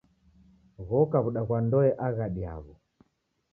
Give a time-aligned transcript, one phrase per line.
[0.87, 2.73] Ghoko w'uda ghwa ndoe aghadi yaw'o.